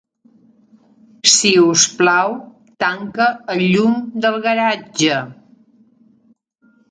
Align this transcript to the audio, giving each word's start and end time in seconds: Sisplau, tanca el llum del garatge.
Sisplau, 1.33 2.31
tanca 2.85 3.27
el 3.55 3.61
llum 3.73 3.93
del 4.23 4.39
garatge. 4.49 5.19